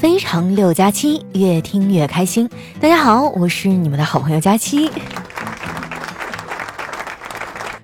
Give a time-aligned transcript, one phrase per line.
[0.00, 2.48] 非常六加七，越听越开心。
[2.80, 4.90] 大家好，我是你们的好朋友佳期。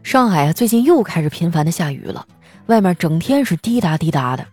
[0.02, 2.24] 上海啊，最近又开始频繁的下雨了，
[2.68, 4.46] 外面整天是滴答滴答的，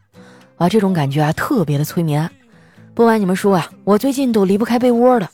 [0.58, 2.30] 啊，这种感觉啊，特别的催眠。
[2.94, 5.32] 不瞒你们说啊，我最近都离不开被窝了。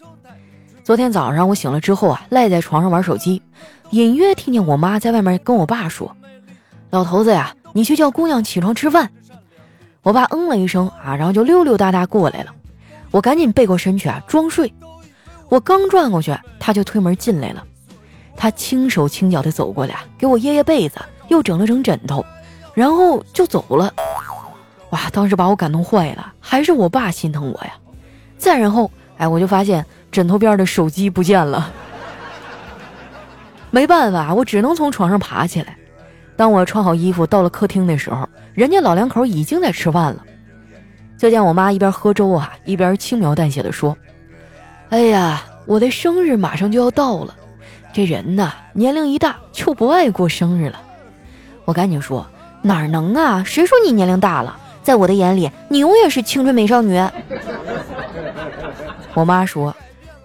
[0.84, 3.42] 昨天早上我醒了之后啊，赖在床上玩手机，
[3.90, 6.16] 隐约听见我妈在外面跟我爸说
[6.92, 9.10] ：“老头子呀，你去叫姑娘起床吃饭。”
[10.10, 12.52] 我爸嗯了一声啊，然后就溜溜达达过来了。
[13.12, 14.74] 我赶紧背过身去啊，装睡。
[15.50, 17.64] 我刚转过去，他就推门进来了。
[18.36, 22.26] 他轻手轻脚地走过来，给我掖掖被子，又整了整枕头，
[22.74, 23.94] 然后就走了。
[24.90, 26.34] 哇，当时把我感动坏了。
[26.40, 27.74] 还是我爸心疼我呀。
[28.36, 31.72] 再然后，哎，我就发现枕头边的手机不见了。
[33.70, 35.78] 没办法，我只能从床上爬起来。
[36.40, 40.24] 当我穿好衣服到了客厅的时候，人家老两口已经在吃饭了。
[41.18, 43.98] 就见我妈一边喝粥啊，一边轻描淡写的说
[44.88, 47.36] ：“哎呀，我的生日马上就要到了，
[47.92, 50.80] 这人呐，年龄一大就不爱过生日了。”
[51.68, 52.26] 我赶紧说
[52.64, 53.44] ：“哪能啊？
[53.46, 54.58] 谁说你年龄大了？
[54.82, 56.98] 在我的眼里，你永远是青春美少女。”
[59.14, 59.76] 我妈说：“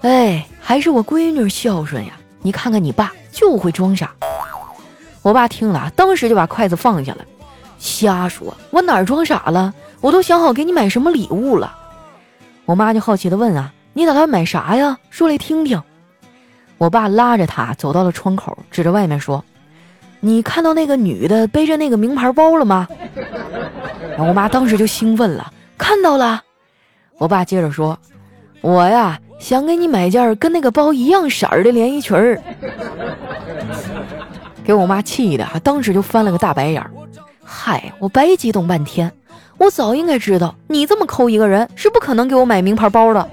[0.03, 2.13] 哎，还是我闺女孝顺呀！
[2.41, 4.15] 你看看你爸，就会装傻。”
[5.25, 7.25] 我爸听了，当时就把筷子放下了，
[7.79, 9.73] 瞎说，我哪儿装傻了？
[10.03, 11.75] 我都想好给你买什么礼物了。
[12.67, 14.99] 我妈就好奇的问啊，你打算买啥呀？
[15.09, 15.83] 说来听听。
[16.77, 19.43] 我爸拉着他走到了窗口，指着外面说
[20.21, 22.87] ：“你看到那个女的背着那个名牌包了吗？”
[24.19, 26.43] 我妈当时就兴奋了，看到了。
[27.17, 27.99] 我爸接着说
[28.61, 32.39] ：“我呀，想给你买件跟那个包一样色儿的连衣裙儿。”
[34.65, 36.91] 给我妈气的，当时就翻了个大白眼儿。
[37.45, 39.13] 嗨，我白激动半天，
[39.59, 43.29] 我早应该知道你这么抠一个人是不可能给我买名牌包的。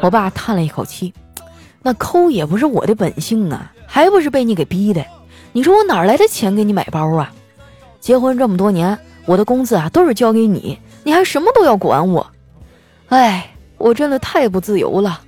[0.00, 1.12] 我爸叹了一口气，
[1.82, 5.04] 那抠也不是我的本性啊，还不是被你给逼的。
[5.52, 7.32] 你说我哪来的钱给你买包啊？
[7.98, 8.96] 结婚这么多年，
[9.26, 12.24] 我的工资啊都是交给你，你还什么都要管我。
[13.08, 15.20] 哎，我真的太不自由了。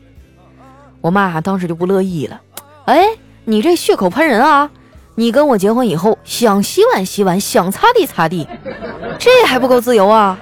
[1.00, 2.40] 我妈当时就不乐意了，
[2.84, 3.04] 哎。
[3.44, 4.70] 你这血口喷人啊！
[5.16, 8.46] 你跟我结婚以后，想洗碗洗碗，想擦地擦地，
[9.18, 10.38] 这还不够自由啊！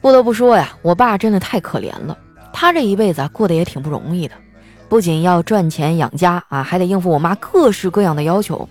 [0.00, 2.16] 不得不说呀，我爸真的太可怜了，
[2.52, 4.34] 他这一辈子过得也挺不容易的，
[4.88, 8.68] 不仅要赚钱养家啊，还得应付我妈各式各样的要求。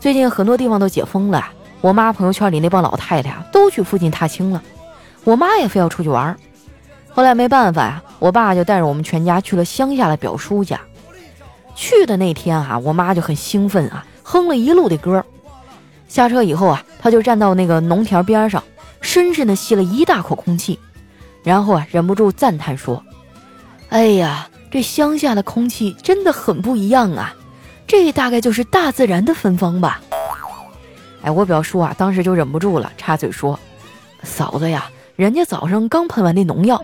[0.00, 1.44] 最近很多地方都解封了，
[1.80, 4.60] 我妈朋友圈里那帮老太太啊，都去附近踏青了，
[5.22, 6.36] 我妈也非要出去玩。
[7.12, 10.80] 后来没办法呀，我爸就带着我们全家去了乡下的表叔家。
[11.74, 15.24] 去的那天啊，我妈就很兴奋啊，哼了一路的歌。
[16.08, 18.62] 下车以后啊，她就站到那个农田边上，
[19.00, 20.78] 深深的吸了一大口空气，
[21.42, 23.02] 然后啊，忍不住赞叹说
[23.90, 27.34] ：“哎呀，这乡下的空气真的很不一样啊！
[27.86, 30.00] 这大概就是大自然的芬芳吧。”
[31.22, 33.58] 哎，我表叔啊，当时就忍不住了，插嘴说
[34.22, 36.82] ：“嫂子呀。”人家早上刚喷完的农药，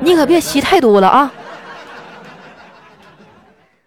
[0.00, 1.32] 你可别吸太多了啊！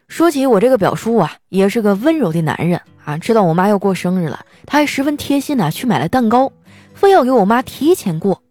[0.07, 3.17] 说起我这个表叔啊，也是个温柔的男人啊。
[3.17, 6.49] 知道我妈要过生日了，他还十分贴心的去买了蛋糕，
[6.93, 8.41] 非要给我妈提前过。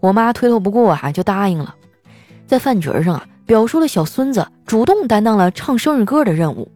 [0.00, 1.74] 我妈推脱不过啊，就答应了。
[2.46, 6.70] 在饭局上啊，表叔的小孙子主动担当了唱生日歌的任务。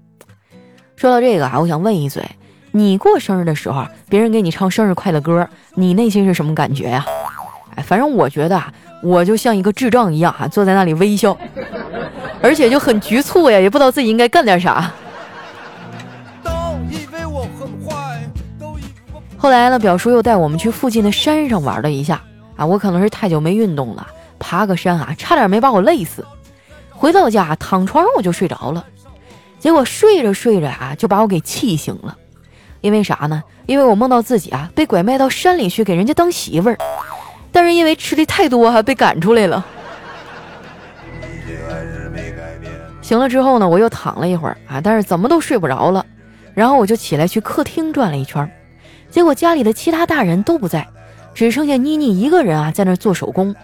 [0.97, 2.25] 说到这个啊，我想问一嘴，
[2.73, 7.05] 你过生日的时候，别人给你唱生日快乐歌，你内心是什么感觉呀？
[7.77, 8.73] 哎，反正我觉得啊，
[9.03, 11.37] 我就像一个智障一样哈，坐在那里微笑，
[12.43, 14.91] 而且就很局促呀，也不知道自己应该干点啥。
[19.37, 22.21] 后来呢，表叔又带我们去附近的山上玩了一下
[22.57, 24.07] 啊，我可能是太久没运动了，
[24.39, 26.25] 爬个山啊，差点没把我累死。
[26.91, 28.85] 回到家躺床上我就睡着了，
[29.61, 32.17] 结果睡着睡着啊，就把我给气醒了。
[32.81, 33.43] 因为啥呢？
[33.67, 36.79] 因为我梦到自己啊被拐卖到山里去给人家当媳妇儿。
[37.57, 39.65] 但是因为吃的太多，还被赶出来了。
[43.01, 46.05] 醒了之后呢，我又躺了一会儿啊，但是怎么都睡不着了。
[46.53, 48.47] 然后我就起来去客厅转了一圈，
[49.11, 50.87] 结果家里的其他大人都不在，
[51.33, 53.57] 只剩下妮妮一个人啊在那做手工。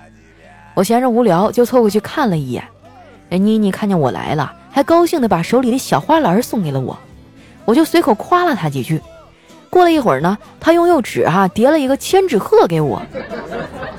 [0.72, 2.64] 我闲着无聊，就凑过去看了一眼。
[3.28, 6.98] 哎，妮妮看见我来了，还高兴的把手里的小花篮送给了我，
[7.66, 8.98] 我就随口夸了她几句。
[9.72, 13.00] 过了一会儿呢，他用柚纸哈叠了一个千纸鹤给我，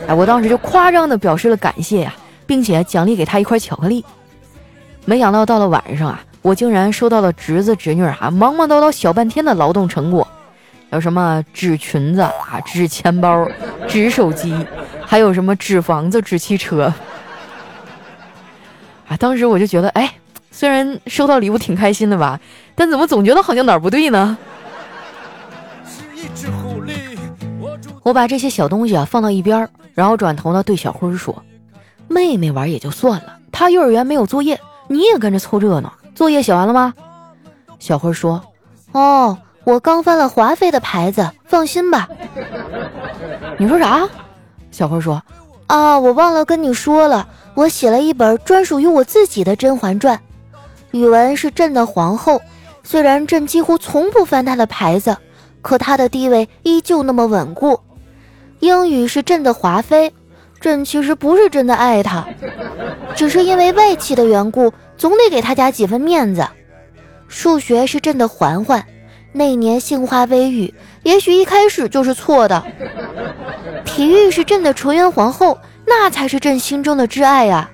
[0.08, 2.14] 哎，我当时就夸张的表示了感谢呀，
[2.46, 4.06] 并且奖励给他一块巧克力。
[5.04, 10.28] 没想到到了晚上啊，我竟然收到了侄子侄女啊忙忙叨叨小半天的劳动成果，
[10.92, 13.48] 有什么纸裙子啊、纸钱包、
[13.88, 14.56] 纸手机，
[15.04, 16.94] 还有什么纸房子、纸汽车。
[19.08, 20.14] 啊，当时我就觉得，哎，
[20.52, 22.40] 虽然收到礼物挺开心的吧，
[22.76, 24.38] 但怎么总觉得好像哪儿不对呢？
[28.04, 31.44] 我把这些小东西啊放到一边，然后转头呢对小辉说
[32.10, 34.60] ：“妹妹玩也就算了，她幼儿园没有作业，
[34.90, 35.94] 你也跟着凑热闹。
[36.14, 36.94] 作业写完了吗？”
[37.80, 38.44] 小辉说
[38.92, 42.10] ：“哦，我刚翻了华妃的牌子，放心吧。
[43.58, 44.08] ”你说啥？
[44.70, 45.24] 小辉说
[45.68, 50.18] ：“啊，我忘了跟你说了，我写了一本专属于我自己的《甄嬛传》，
[50.92, 52.42] 宇文是朕的皇后，
[52.84, 55.16] 虽然朕几乎从不翻她的牌子。”
[55.64, 57.80] 可他的地位依旧那么稳固。
[58.60, 60.14] 英语是朕的华妃，
[60.62, 62.28] 朕其实不是真的爱他，
[63.16, 66.48] 只是因为外戚的缘故，总得给他家几分面子。
[67.28, 68.86] 数学是朕的嬛嬛，
[69.32, 72.64] 那年杏花微雨，也许一开始就是错的。
[73.84, 77.70] 体育是朕的纯元皇后，那才是朕心中的挚爱啊。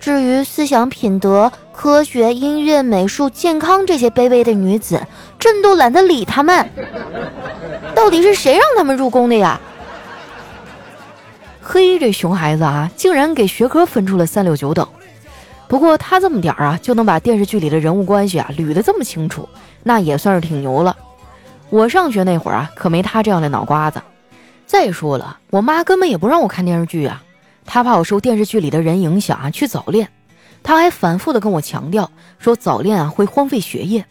[0.00, 5.00] 至于思想品德、科学、音乐、美术、健康这些卑微的女子，
[5.38, 6.68] 朕都懒得理他们。
[7.94, 9.60] 到底是谁让他们入宫的呀？
[11.62, 14.86] 嘿，这熊孩子啊，竟然给学科分出了三六九等。
[15.68, 19.48] 不过他这么点儿啊，就能把电视剧里的人物关系啊捋得这么清楚，
[19.82, 20.96] 那也算是挺牛了。
[21.70, 24.00] 我上学那会儿啊，可没他这样的脑瓜子。
[24.64, 27.22] 再说了，我妈根本也不让我看电视剧啊。
[27.64, 30.08] 她怕我受电视剧里的人影响啊，去早恋。
[30.62, 34.06] 她还反复的跟我强调说早恋啊会荒废学业。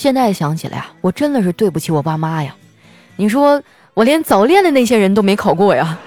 [0.00, 2.56] 现在想起来啊，我真的是对不起我爸妈呀。
[3.16, 3.62] 你说
[3.92, 5.98] 我连早恋的那些人都没考过呀。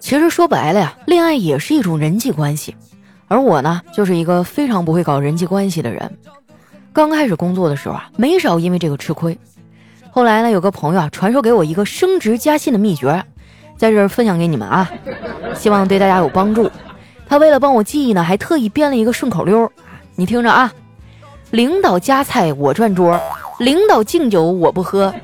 [0.00, 2.74] 其实说白了呀，恋爱也是一种人际关系，
[3.28, 6.18] 而我呢，就是一个非常不会搞人际关系的人。
[6.92, 9.38] 刚开始工作的时候啊，没少因为这个吃亏。
[10.10, 13.24] 后来呢，有个朋友啊传授给我一个升职加薪的秘诀。
[13.76, 14.90] 在这儿分享给你们啊，
[15.54, 16.68] 希望对大家有帮助。
[17.28, 19.70] 他为了帮我记忆呢，还特意编了一个顺口溜，
[20.16, 20.72] 你听着啊：
[21.50, 23.18] 领导夹菜我转桌，
[23.58, 25.14] 领导敬酒我不喝，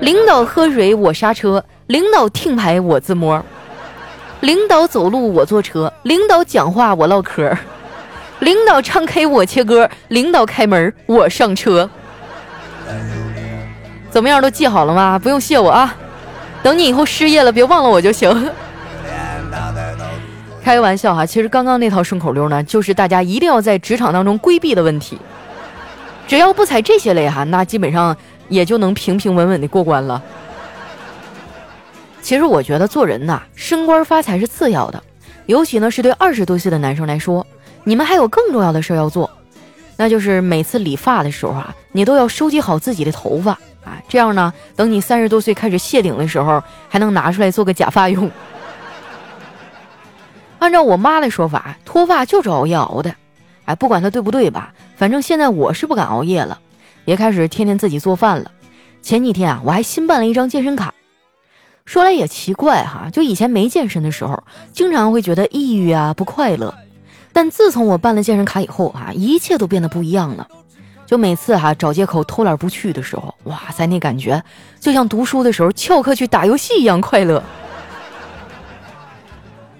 [0.00, 3.44] 领导喝水我刹车，领导听牌我自摸，
[4.40, 7.54] 领导走路我坐车，领导讲话我唠嗑，
[8.38, 11.90] 领导唱 K 我切歌，领导开门我上车。
[14.08, 15.18] 怎么样，都记好了吗？
[15.18, 15.94] 不用谢我啊。
[16.62, 18.50] 等你以后失业了，别忘了我就行。
[20.68, 25.16] 开个玩笑哈，其实刚刚那套顺口溜呢，就是大家一定要在职场当中规避的问题。
[26.26, 28.14] 只要不踩这些雷哈，那基本上
[28.50, 30.22] 也就能平平稳稳的过关了。
[32.20, 35.02] 其实我觉得做人呐，升官发财是次要的，
[35.46, 37.46] 尤其呢是对二十多岁的男生来说，
[37.84, 39.30] 你们还有更重要的事要做，
[39.96, 43.52] 那就是每次理发的时候啊，你都要收集好自己的头发。
[43.86, 48.30] 啊，这样呢，等你三十多岁开始谢顶的时候，还能拿出来做个假发用。
[50.58, 53.14] 按照我妈的说法，脱发就是熬夜熬的。
[53.64, 56.58] 哎，不管它对不对吧，反正现在我是不敢熬夜了，
[57.04, 58.50] 也开始天天自己做饭了。
[59.02, 60.92] 前几天啊，我还新办了一张健身卡。
[61.84, 66.74] 说来也奇怪哈，就以前没健身的时候，经常会觉得抑郁啊、不快乐。
[67.32, 70.46] 但自从我办了健身卡以后啊，一切都变得不一样了。
[71.06, 74.42] 就每次哈找借口偷懒不去的时候，哇塞，那感觉
[74.80, 77.42] 就像读书的时候翘课去打游戏一样快乐。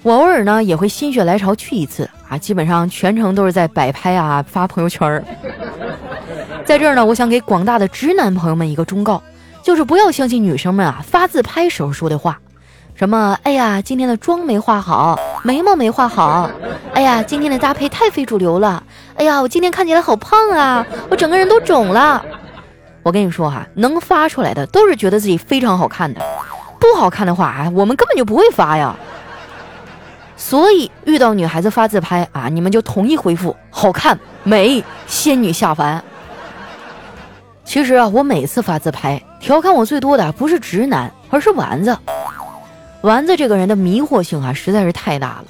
[0.03, 5.25] 我偶尔呢也会心血来潮去一次啊，基本上全程都是在摆拍啊发朋友圈儿。
[6.65, 9.23] 在这儿呢，我想给广大的直男朋友们一个忠告，
[9.63, 12.39] 就是不要相信女生们啊发自拍时候说的话。
[12.95, 13.39] 什么？
[13.43, 16.51] 哎呀，今天的妆没化好，眉毛没画好。
[16.95, 18.83] 哎呀，今天的搭配太非主流了。
[19.15, 22.25] 哎呀，我今天看起来好胖啊，我整个人都肿了。
[23.03, 26.21] 我跟你说哈，能发出来的都是觉得自己非常好看的，
[26.81, 28.95] 不好看的话啊，我们根本就不会发呀。
[30.39, 36.03] 所以遇到女孩子发自拍啊，你们就统一回复好看、美、仙女下凡。
[37.65, 41.99] 其实啊，我每次发自拍，调侃我最多的不是直男，而是丸子。
[43.03, 45.45] 丸子这个人的迷惑性啊，实在是太大了。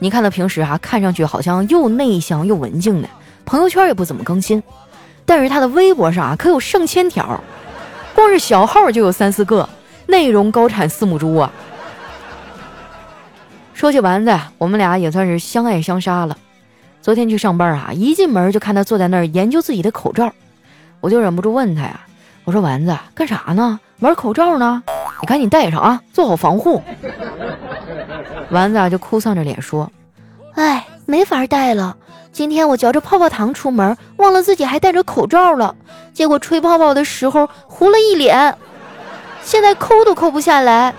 [0.00, 3.08] 你看他平时啊，看上去好像又内向又文静的，
[3.44, 4.60] 朋友圈也不怎么更新，
[5.24, 7.40] 但是他的微博上啊，可有上千条，
[8.16, 9.68] 光是小号就有三四个，
[10.06, 11.50] 内容高产四母猪啊。
[13.74, 16.38] 说起丸子，我们俩也算是相爱相杀了。
[17.02, 20.32] 昨天去上班啊，一进门就看他坐在那儿研究自己的口罩，
[21.00, 22.00] 我就忍不住问他呀，
[22.44, 23.78] 我说丸子干啥呢？
[23.98, 24.82] 玩口罩呢？
[25.20, 26.80] 你赶紧戴上啊，做好防护。
[28.50, 29.90] 丸子啊就哭丧着脸说
[30.54, 31.96] ：“哎，没法戴了。
[32.32, 35.74] 今天我嚼着泡泡糖出门，忘了自己还戴着口罩了，
[36.12, 38.56] 结果吹泡泡的时候糊了一脸，
[39.42, 40.94] 现在抠都抠不下来。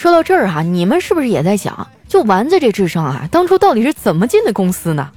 [0.00, 5.10] 说到这儿哈，你们是不是也在想，就丸子这智商啊，当初到底是怎么进的公司呢？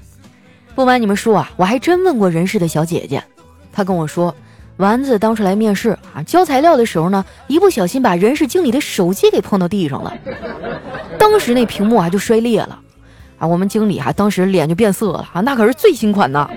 [0.76, 3.24] 不瞒你们说啊，我还真问过人事的小姐姐，
[3.72, 4.36] 她跟我说，
[4.76, 10.14] 丸子当初来面试啊，交材料的时候呢，一不小心把人事经理的手机给碰到地上了，
[11.18, 12.78] 当时那屏幕啊就摔裂了。
[13.38, 16.50] 啊，我们经理啊，当时脸就变色了啊，那可是最新款的。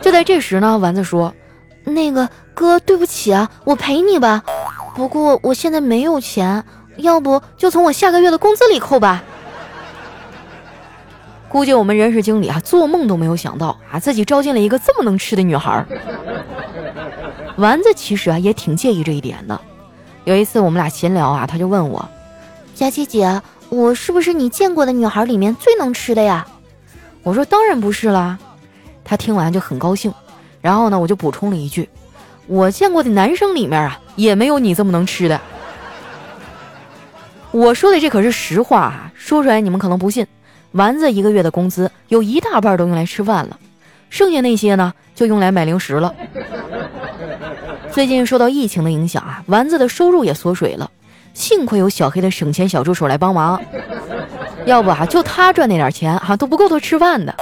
[0.00, 1.34] 就在这时呢，丸子说
[1.82, 4.44] ：“那个哥，对不起啊，我赔你吧。
[4.94, 6.64] 不过我现在没有钱，
[6.96, 9.22] 要不就从我下个月的工资里扣吧。”
[11.48, 15.84] 估计我们人事经理啊，做梦都没有想到啊，自己招进了一个这么能吃的女孩。
[17.56, 19.60] 丸子其实啊，也挺介意这一点的。
[20.24, 22.08] 有一次我们俩闲聊啊，他就问我
[22.74, 26.44] ：“佳琪姐。”我是不是你见过的女孩里面最能吃的呀？
[27.22, 28.36] 我说当然不是啦。
[29.04, 30.12] 他听完就很高兴，
[30.60, 31.88] 然后呢，我就补充了一句：
[32.48, 35.40] 我见过的男生里面啊，也没有你这么能吃的。
[37.50, 40.26] 我说的这可是实话啊，说出来你们可能不信。
[40.72, 43.58] 丸子一个月的工资有一大半都用来吃饭了，
[44.10, 46.14] 剩下那些呢，就用来买零食了。
[47.90, 50.88] 最近受到疫情的影响啊，丸子的收入也缩水了。
[51.32, 53.60] 幸亏有小黑的省钱小助手来帮忙，
[54.66, 57.34] 要不啊，就他赚那点钱哈都不够他吃饭的。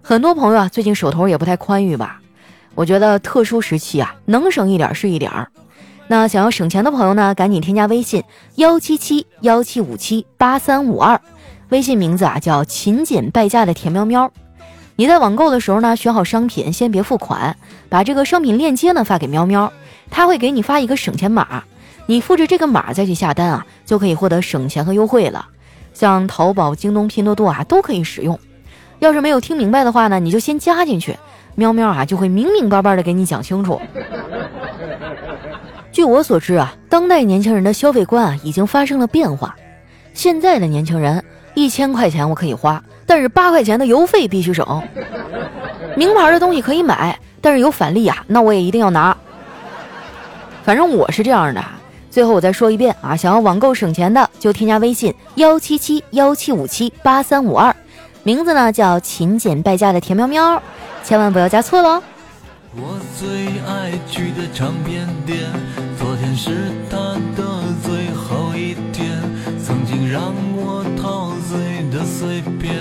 [0.00, 2.20] 很多朋友啊，最近手头也不太宽裕吧？
[2.76, 5.50] 我觉得特殊时期啊，能省一点是一点儿。
[6.10, 8.24] 那想要省钱的朋友呢，赶紧添加微信
[8.56, 11.20] 幺七七幺七五七八三五二，
[11.68, 14.32] 微信名字啊叫勤俭败家的田喵喵。
[14.96, 17.56] 你在网购的时候呢，选好商品，先别付款，
[17.88, 19.72] 把这个商品链接呢发给喵喵，
[20.10, 21.62] 他会给你发一个省钱码。
[22.06, 25.46] 你复制这个码再去下单啊，就可以获得省钱和优惠了。
[25.94, 28.36] 像淘宝、京东、拼多多啊，都可以使用。
[28.98, 31.16] 要是没有听明白的话呢，你就先加进去，
[31.54, 33.80] 喵喵啊就会明明白白的给你讲清楚。
[36.00, 39.54] 据我所知啊，当代年轻人的消费观啊已经发生了变化。
[40.14, 44.82] 现在的年轻人，一千块钱我可以花，但是八块钱的邮费必须省。
[45.98, 49.14] 名牌的东西可以买，但是有返利啊，那我也一定要拿。
[50.64, 51.62] 反正我是这样的。
[52.10, 57.76] 最后我再说一遍啊，想要网购省钱的，就添加微信幺七七幺七五七八三五二，
[58.22, 60.62] 名字呢叫勤俭败家的田喵喵，
[61.04, 62.02] 千万不要加错喽。
[62.72, 63.28] 我最
[63.68, 65.40] 爱去的唱片店，
[66.42, 66.96] 是他
[67.36, 69.20] 的最后一天，
[69.62, 72.80] 曾经让我陶醉的碎片，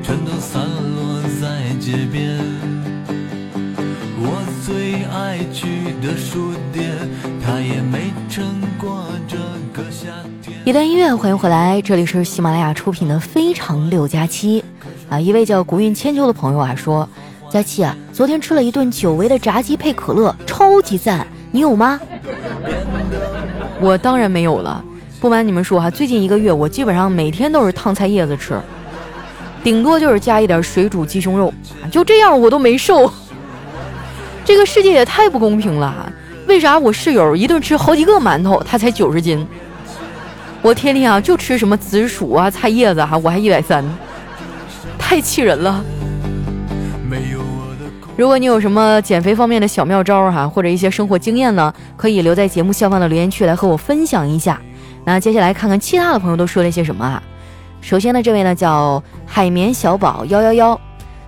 [0.00, 0.62] 全都散
[0.94, 2.38] 落在街边。
[4.22, 6.88] 我最爱去的书店，
[7.44, 8.46] 他也没成。
[10.64, 14.62] 一段音乐，欢迎回来，这里是喜马拉雅出品的《非常六加七》
[15.12, 15.18] 啊！
[15.18, 17.08] 一位叫古韵千秋的朋友啊说
[17.50, 22.00] ：“佳琪啊，昨天吃了一顿久违的炸鸡配可乐，超级赞，你有吗？”
[23.80, 24.84] 我当然没有了。
[25.20, 28.58] 不瞒你们说哈，最近一个月我基本上每天都是烫菜叶子吃，
[29.62, 31.52] 顶多就是加一点水煮鸡胸肉，
[31.90, 33.12] 就这样我都没瘦。
[34.44, 36.10] 这个世界也太不公平了，
[36.46, 39.46] 为啥我室友一顿吃好几个馒头，他才九十斤？
[40.62, 43.84] 我天天啊就吃什么紫薯啊菜叶子哈，我还一百三，
[44.98, 45.84] 太气人了。
[48.20, 54.60] 如果你有什么减肥方面的小妙招哈，或者一些生活经验呢，可以留在节目下方的留言区来和我分享一下。
[55.06, 57.22] 那接下来看看其他的朋友都说了些什么啊？
[57.80, 60.78] 首先呢，这位呢叫海绵小宝幺幺幺，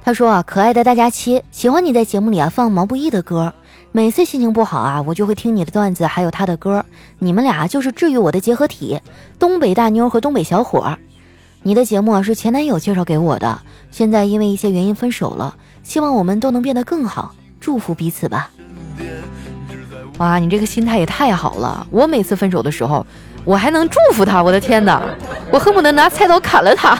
[0.04, 3.54] 他说啊，可爱的大家期，喜欢你在节目里啊放毛不易的歌。
[3.90, 6.84] 每次心情不好啊，我就会听你的段子，还有他的歌，
[7.20, 9.00] 你们俩就是治愈我的结合体。
[9.38, 10.98] 东北大妞和东北小伙，
[11.62, 18.50] 你的节目啊是前男友介绍给我的，现在因为一些原因分手了，希望我们都能变得更好，祝福彼此吧。
[20.18, 21.86] 哇，你这个心态也太好了！
[21.90, 23.04] 我每次分手的时候，
[23.44, 25.02] 我还能祝福他，我的天哪，
[25.50, 26.98] 我恨不得拿菜刀砍了他，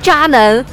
[0.00, 0.64] 渣男。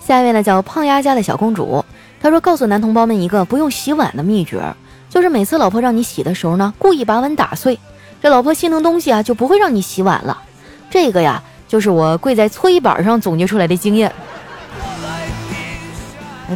[0.00, 1.84] 下一位呢叫胖丫家的小公主，
[2.20, 4.62] 她说告诉男同胞们一个不用洗碗的秘诀，
[5.10, 7.78] 就是每次老婆让你洗的时候呢，故意把碗打碎，
[8.22, 10.40] 这老婆心疼东西啊就不会让你洗碗了。
[10.90, 14.12] 这个呀，就是我跪在搓衣板上总结出来的经验。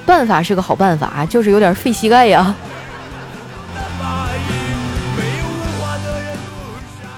[0.07, 2.55] 办法是个好办法，就是有点费膝盖呀。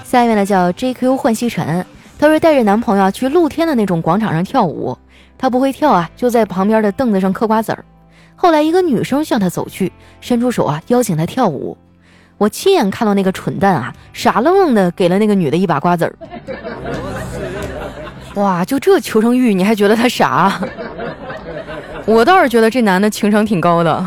[0.03, 1.85] 下面呢叫 JQ 换西尘，
[2.17, 4.97] 她说带着男朋友去露天的那种广场上跳舞。
[5.37, 7.83] 他不会跳啊，就在旁边的凳子上嗑瓜子儿。
[8.35, 9.91] 后来一个女生向他走去，
[10.21, 11.77] 伸出手啊，邀请他跳舞。
[12.43, 16.13] 我亲眼看到那个蠢蛋啊，傻愣愣的给了那个女的一把瓜子儿。
[18.35, 20.59] 哇，就这求生欲，你还觉得他傻？
[22.05, 24.05] 我倒是觉得这男的情商挺高的。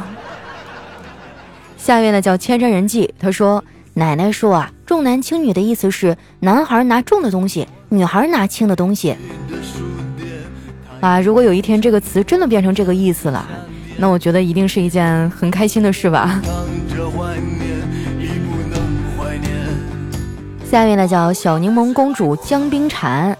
[1.79, 3.65] 下一位呢叫千山人迹，他说
[3.95, 9.17] 奶奶说啊，重男轻女的意思是男孩拿重的东西，女孩拿轻的东西。
[11.01, 13.49] 啊，如果有一天这个词真的变成这个意思了，
[13.97, 16.39] 那我觉得一定是一件很开心的事吧。
[20.71, 23.37] 下面呢叫小柠檬公主江冰蝉，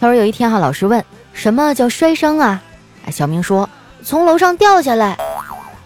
[0.00, 2.60] 他说有一天哈，老师问什么叫摔伤啊？
[3.12, 3.68] 小明说
[4.02, 5.18] 从楼上掉下来。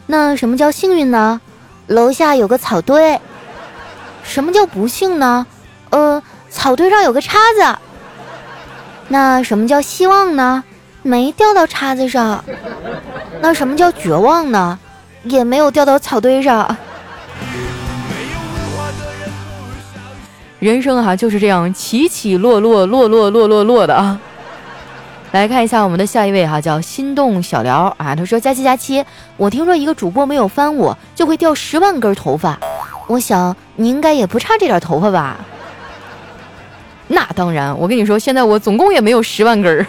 [0.07, 1.41] 那什么叫幸运呢？
[1.89, 3.21] 楼下有个草堆。
[4.23, 5.45] 什么叫不幸呢？
[5.91, 7.79] 呃，草堆上有个叉子。
[9.09, 10.63] 那什么叫希望呢？
[11.03, 12.45] 没掉到叉子上。
[13.41, 14.79] 那什么叫绝望呢？
[15.25, 16.77] 也没有掉到草堆上。
[20.65, 24.19] 人生哈就是这样起起落落，落落落落落的啊！
[25.33, 29.05] 来看一下我们的下一位哈，叫心动小聊啊，他说：佳期佳期，
[29.37, 32.59] 我听说一个主播没有翻我就会掉十万根头发，
[33.09, 35.37] 我想你应该也不差这点头发吧？
[37.09, 39.87] 那当然，我跟你说，现在我总共也没有十万根儿。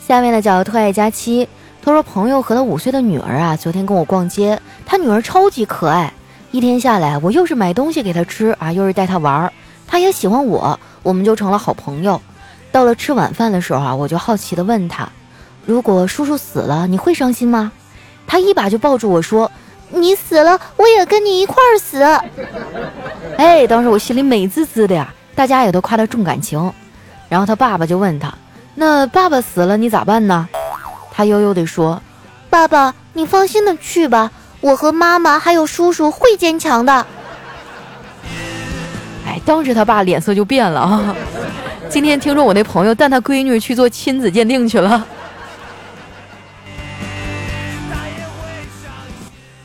[0.00, 1.48] 下面呢叫特爱佳期。
[1.86, 6.12] 他说：“朋友和他五岁的女儿啊，昨天跟我逛街，他女儿超级可爱。
[6.50, 9.52] 一天下来，我又是买东西给他吃啊，又是带他玩儿，
[9.86, 12.20] 他也喜欢我，我们就成了好朋友。
[12.72, 15.08] 到了吃晚饭的时候啊，我就好奇的问他：
[15.64, 17.70] 如果叔叔死了，你会伤心吗？
[18.26, 19.48] 他一把就抱住我说：
[19.90, 22.02] 你死了，我也跟你一块儿死。
[23.38, 26.72] 哎，当时我心里美滋滋的呀，大家也都夸他重感情。
[27.28, 28.34] 然后他爸爸就问他：
[28.74, 30.48] 那爸爸死了，你咋办呢？”
[31.16, 32.02] 他悠悠地说
[32.50, 34.30] ：“爸爸，你放心的去吧，
[34.60, 37.06] 我和妈妈还有叔叔会坚强的。”
[39.26, 41.16] 哎，当时他爸脸色就变了啊！
[41.88, 45.06] 今天听说我那朋友带他闺女去做亲子鉴定去了。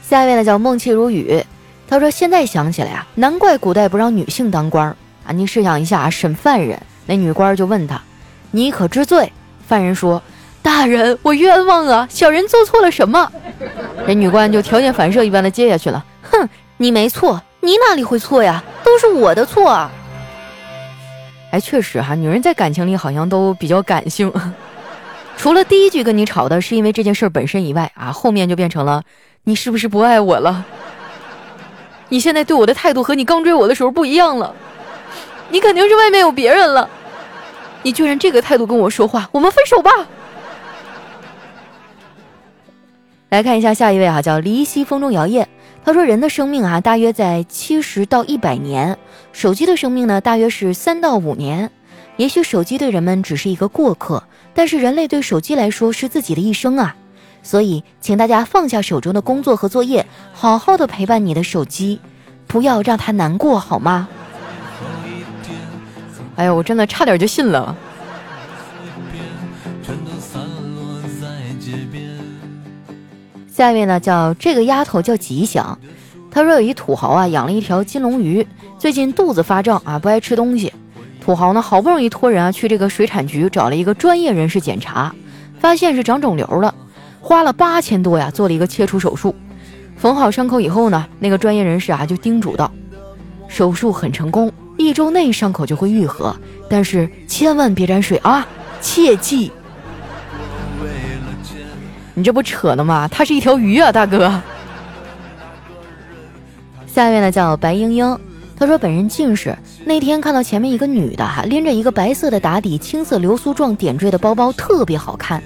[0.01, 1.45] 下一位呢叫梦气如雨，
[1.85, 4.95] 他说：“现在想起来啊，难怪古代不让女性当官儿
[5.27, 5.33] 啊！
[5.33, 8.01] 你试想一下，审犯人，那女官就问他
[8.51, 9.29] ：‘你可知罪？’
[9.67, 10.23] 犯人说。”
[10.63, 12.07] 大人，我冤枉啊！
[12.09, 13.31] 小人做错了什么？
[14.05, 16.03] 这女官就条件反射一般的接下去了。
[16.21, 18.63] 哼，你没错，你哪里会错呀？
[18.83, 19.91] 都是我的错啊！
[21.51, 24.31] 哎，确实哈，女人在感情里好像都比较感性。
[25.37, 29.01] 除了第一句跟你吵的是因为这件事本身以外啊，后面就变成了
[29.43, 30.63] 你是不是不爱我了？
[32.09, 34.53] 你现在对我的态度和你刚追我的时候不一样了。
[35.49, 36.87] 你肯定是外面有别人了。
[37.81, 39.91] 你居然这个态度跟我说话，我们分手吧。
[43.31, 45.45] 来看一下下一位啊，叫离西风中摇曳。
[45.85, 48.93] 他说：“人的生命啊，大约在七十到一百年；
[49.31, 51.71] 手机的生命呢，大约是三到五年。
[52.17, 54.21] 也许手机对人们只是一个过客，
[54.53, 56.93] 但是人类对手机来说是自己的一生啊。
[57.41, 62.01] 所以，请大家放下手中的工作和作业，好好的陪伴你的手机，
[62.47, 64.09] 不要让它难过，好吗？”
[66.35, 67.73] 哎呦，我真的差点就信了。
[73.51, 75.77] 下面呢叫这个丫头叫吉祥，
[76.31, 78.47] 她说有一土豪啊养了一条金龙鱼，
[78.79, 80.71] 最近肚子发胀啊不爱吃东西。
[81.19, 85.13] 土豪呢好不容易托人啊去这个水产局找了一个专业人士检查，
[85.59, 86.73] 发现是长肿瘤了，
[87.19, 89.35] 花了八千多呀做了一个切除手术。
[89.97, 92.71] 缝好伤口以后呢，那个专业人士啊就叮嘱道：
[93.49, 96.33] 手术很成功，一周内伤口就会愈合，
[96.69, 98.47] 但是千万别沾水啊，
[98.79, 99.51] 切记。
[102.21, 103.07] 你这不扯呢吗？
[103.11, 104.31] 它是一条鱼啊，大哥。
[106.85, 108.19] 下面呢叫白英英，
[108.55, 115.41] 她说本人近视，那天看到前面一个女的哈拎着一个白色的打底青色流苏状点缀的包包，特别好看，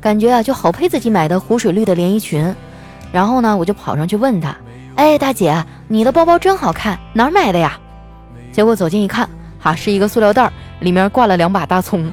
[0.00, 2.54] 感觉啊就好配自己买的湖水绿的连衣裙。
[3.10, 4.56] 然后呢，我就跑上去问她
[4.94, 7.76] ：“哎，大姐，你的包包真好看，哪儿买的呀？”
[8.52, 12.12] 结果走近一看，哈是一个塑料袋，里面挂了两把大葱。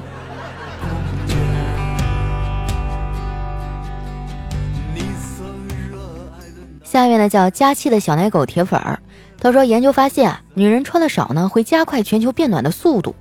[6.90, 8.98] 下面呢叫佳期的小奶狗铁粉儿，
[9.40, 13.14] 他说研究发现啊，女人穿的少呢会加快全球变暖的速度，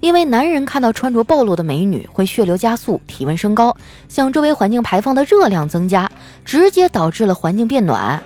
[0.00, 3.74] 因为男人看到穿着暴露的美女会血流加速、体温升高，
[4.10, 6.10] 向周围环境排放的热量增加，
[6.44, 8.22] 直接导致了环境变暖。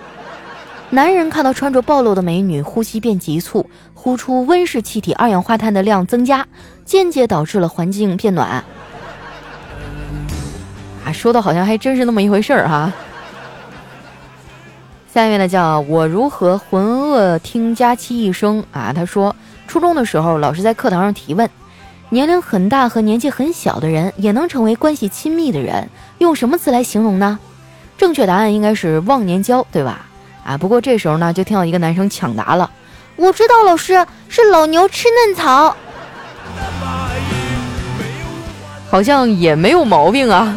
[0.91, 6.45] 男人看到穿着暴露的美女呼吸变急促，呼出温室气体二氧化碳的量增加，
[6.85, 8.65] 间接导致了环境变暖。
[11.05, 12.93] 啊，说的好像还真是那么一回事儿哈。
[15.19, 18.93] 下面呢叫我如何浑噩听佳期一生啊？
[18.95, 19.35] 他说，
[19.67, 21.51] 初中的时候，老师在课堂上提问，
[22.11, 27.37] 年龄很大和年纪很小的人也能成为关系亲密的人，用什么词来形容呢？
[27.97, 30.07] 正确答案应该是忘年交，对吧？
[30.45, 32.71] 啊，不过这时候呢，就听到一个男生抢答了，
[33.17, 35.77] 我知道，老师是老牛吃嫩草，
[38.89, 40.55] 好像也没有毛病啊。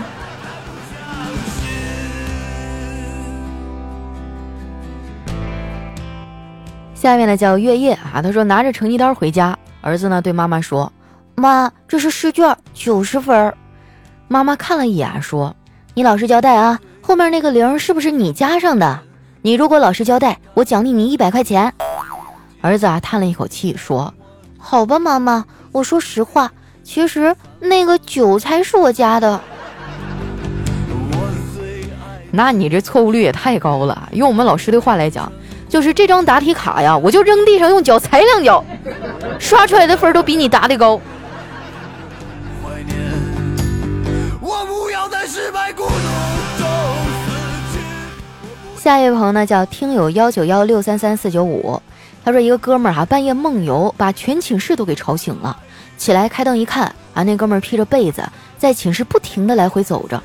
[7.02, 10.94] 下面呢叫月夜啊，他说拿着成绩单回家，儿子呢对妈妈说
[11.34, 13.52] ：“妈，这是试卷，九十分。”
[14.30, 15.56] 妈妈看了一眼说
[15.96, 19.00] ：“你老实交代啊，后面那个零是不是你加上的？
[19.42, 21.74] 你如果老实交代，我奖励你一百块钱。”
[22.62, 24.14] 儿子啊叹了一口气说
[24.60, 26.52] ：“好吧，妈妈，我说实话，
[26.84, 29.42] 其实那个九才是我加的。”
[32.30, 35.32] 那你这错误率也太高了，用我们老师的话来讲。
[35.72, 38.62] 就是这张答题卡呀，我就扔地上用脚踩两脚，
[39.40, 41.00] 刷出来的分都比你答的高。
[48.78, 51.82] 下一位朋友呢叫听友幺九幺六三三四九五，
[52.26, 55.58] 他说一个哥们儿哈半夜梦游，把全寝室都给吵醒了，
[55.98, 58.22] 起来开灯一看啊，那哥们儿披着被子
[58.58, 60.22] 在寝室不停的来回走着，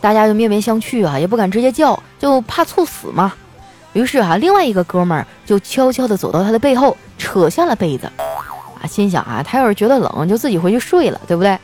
[0.00, 3.34] 大家就面面相觑啊，也不敢直接叫，就怕猝死嘛。
[3.96, 11.58] 于是啊，另外一个哥们儿就悄悄地走到他的背后，扯下了被子，啊，心想啊，他要是觉得冷，就自己回去睡了，对不对？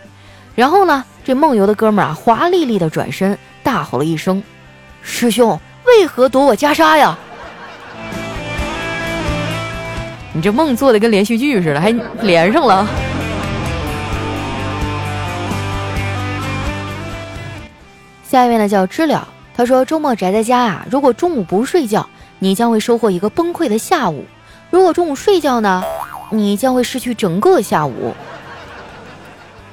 [0.54, 4.42] 然后呢，这梦游的哥们儿啊，华丽丽的转身，大吼了一声
[5.04, 7.18] ：“师兄，为何夺我袈裟呀？”
[10.32, 11.90] 你这梦做的跟连续剧似的，还
[12.22, 12.88] 连上了。
[18.26, 22.08] 下一位呢，叫知了，他说周末宅在家啊，如果中午不睡觉。
[22.42, 24.24] 你将会收获一个崩溃的下午。
[24.68, 25.80] 如果中午睡觉呢，
[26.30, 28.12] 你将会失去整个下午。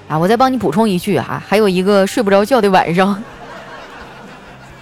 [0.07, 3.23] 啊，我再帮你补充一句啊，还有一个睡不着觉的晚上。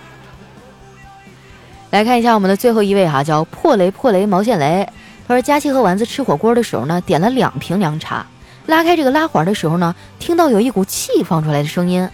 [1.92, 4.86] 来看一下我们的最后一位哈，叫破雷破雷毛线雷。
[5.26, 8.26] 他说佳期和丸子吃火锅的时候呢，点了两瓶凉茶。
[8.66, 12.10] 拉开这个拉环的时候呢，听到有一股气放出来的声音。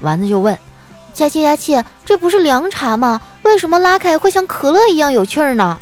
[0.00, 0.56] 丸子就问。
[1.12, 3.20] 佳期，佳期，这不是凉茶吗？
[3.48, 5.78] 为什么拉开会像可乐一样有气儿呢？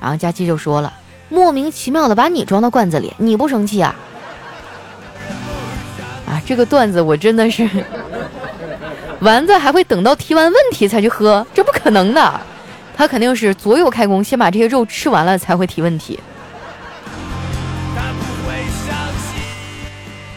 [0.00, 0.90] 然后佳期就说了，
[1.28, 3.94] 莫名其妙的把你装到罐子里，你不生气啊？
[6.26, 7.68] 啊，这个段子我真的是，
[9.20, 12.40] 丸子还会等到提完问题才去喝，这不可能的，
[12.96, 16.18] 他肯定是左右开弓，先把这些肉吃完了才会提问题。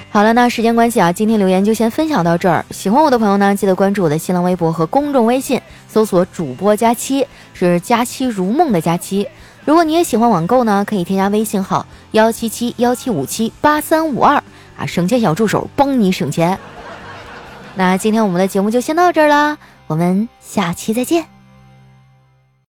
[0.09, 2.63] 好了，那时间关系啊，今天留言就先分享到这儿。
[2.69, 5.59] 喜欢我的朋友呢，记得关注我的新浪微博和公众微信，
[5.93, 9.27] 搜索主播佳期，是佳期如梦的佳期。
[9.63, 14.41] 如果你也喜欢网购呢，可以添加微信号幺七七幺七五七八三五二
[14.75, 16.57] 啊，省钱小助手帮你省钱。
[17.75, 21.32] 那今天我们的节目就先到这儿啦，我们下期再见。